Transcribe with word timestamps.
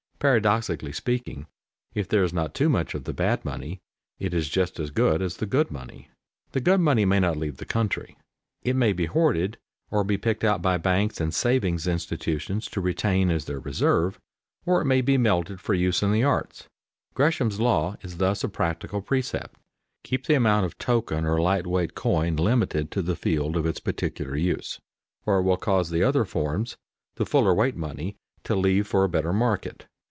Paradoxically 0.23 0.91
speaking, 0.91 1.47
if 1.95 2.07
there 2.07 2.23
is 2.23 2.31
not 2.31 2.53
too 2.53 2.69
much 2.69 2.93
of 2.93 3.05
the 3.05 3.11
bad 3.13 3.43
money, 3.43 3.81
it 4.19 4.35
is 4.35 4.49
just 4.49 4.79
as 4.79 4.91
good 4.91 5.19
as 5.19 5.37
the 5.37 5.47
good 5.47 5.71
money. 5.71 6.11
The 6.51 6.59
good 6.59 6.79
money 6.79 7.05
may 7.05 7.19
not 7.19 7.37
leave 7.37 7.57
the 7.57 7.65
country. 7.65 8.15
It 8.61 8.75
may 8.75 8.93
be 8.93 9.07
hoarded, 9.07 9.57
or 9.89 10.03
be 10.03 10.19
picked 10.19 10.43
out 10.43 10.61
by 10.61 10.77
banks 10.77 11.19
and 11.19 11.33
savings 11.33 11.87
institutions 11.87 12.67
to 12.67 12.81
retain 12.81 13.31
as 13.31 13.45
their 13.45 13.59
reserve, 13.59 14.19
or 14.63 14.81
it 14.81 14.85
may 14.85 15.01
be 15.01 15.17
melted 15.17 15.59
for 15.59 15.73
use 15.73 16.03
in 16.03 16.11
the 16.11 16.23
arts. 16.23 16.67
Gresham's 17.15 17.59
"law" 17.59 17.97
is 18.03 18.17
thus 18.17 18.43
a 18.43 18.47
practical 18.47 19.01
precept: 19.01 19.59
keep 20.03 20.27
the 20.27 20.35
amount 20.35 20.67
of 20.67 20.77
token 20.77 21.25
or 21.25 21.41
light 21.41 21.65
weight 21.65 21.95
coin 21.95 22.35
limited 22.35 22.91
to 22.91 23.01
the 23.01 23.15
field 23.15 23.57
of 23.57 23.65
its 23.65 23.79
peculiar 23.79 24.35
use, 24.35 24.79
or 25.25 25.39
it 25.39 25.41
will 25.41 25.57
cause 25.57 25.89
the 25.89 26.03
other 26.03 26.25
forms, 26.25 26.77
the 27.15 27.25
fuller 27.25 27.55
weight 27.55 27.75
money, 27.75 28.17
to 28.43 28.53
leave 28.53 28.85
for 28.85 29.03
a 29.03 29.09
better 29.09 29.33
market. 29.33 29.87